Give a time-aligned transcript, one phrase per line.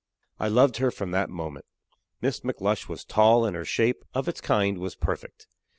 [0.39, 1.65] I loved her from that moment.
[2.21, 5.47] Miss McLush was tall, and her shape, of its kind, was perfect.